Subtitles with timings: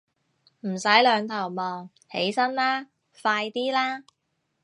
[0.61, 2.87] 唔使兩頭望，起身啦，
[3.21, 4.03] 快啲啦